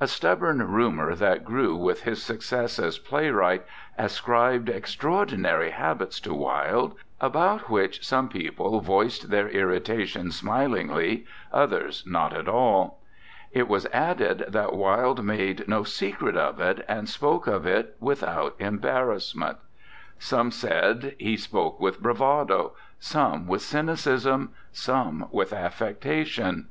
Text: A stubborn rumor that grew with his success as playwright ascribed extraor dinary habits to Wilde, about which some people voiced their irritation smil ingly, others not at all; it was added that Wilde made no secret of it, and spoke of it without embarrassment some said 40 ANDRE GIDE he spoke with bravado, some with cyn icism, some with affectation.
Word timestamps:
A 0.00 0.06
stubborn 0.08 0.66
rumor 0.66 1.14
that 1.14 1.44
grew 1.44 1.76
with 1.76 2.04
his 2.04 2.22
success 2.22 2.78
as 2.78 2.98
playwright 2.98 3.66
ascribed 3.98 4.68
extraor 4.68 5.26
dinary 5.26 5.72
habits 5.72 6.20
to 6.20 6.32
Wilde, 6.32 6.94
about 7.20 7.68
which 7.68 8.02
some 8.02 8.30
people 8.30 8.80
voiced 8.80 9.28
their 9.28 9.46
irritation 9.50 10.28
smil 10.28 10.82
ingly, 10.86 11.26
others 11.52 12.02
not 12.06 12.32
at 12.32 12.48
all; 12.48 12.98
it 13.52 13.68
was 13.68 13.84
added 13.92 14.46
that 14.48 14.72
Wilde 14.72 15.22
made 15.22 15.68
no 15.68 15.82
secret 15.84 16.34
of 16.34 16.58
it, 16.62 16.82
and 16.88 17.06
spoke 17.06 17.46
of 17.46 17.66
it 17.66 17.94
without 18.00 18.56
embarrassment 18.58 19.58
some 20.18 20.50
said 20.50 20.70
40 20.70 20.86
ANDRE 21.02 21.10
GIDE 21.10 21.16
he 21.26 21.36
spoke 21.36 21.78
with 21.78 22.00
bravado, 22.02 22.72
some 22.98 23.46
with 23.46 23.60
cyn 23.60 23.90
icism, 23.90 24.48
some 24.72 25.28
with 25.30 25.52
affectation. 25.52 26.68